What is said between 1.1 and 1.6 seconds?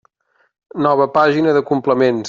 pàgina